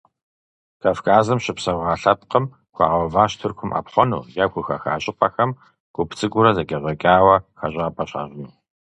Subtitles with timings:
[0.83, 5.51] Кавказым щыпсэуа лъэпкъым хуагъэуващ Тыркум Ӏэпхъуэну, е хухаха щӀыпӀэхэм
[5.95, 8.51] гуп цӀыкӀуурэ зэкӀэщӀэкӀауэ хэщӀапӀэ щащӀыну.